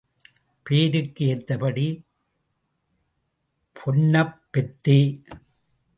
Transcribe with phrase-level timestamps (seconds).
[0.63, 2.05] பேருக்கு ஏத்தபடி
[3.75, 5.23] பொண்ணப் பெத்தே.